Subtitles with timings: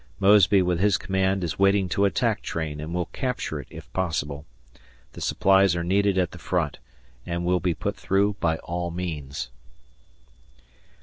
[0.19, 4.47] Mosby, with his command, is waiting to attack train, and will capture it, if possible.
[5.11, 6.79] The supplies are needed at the front,
[7.23, 9.51] and will be put through by all means.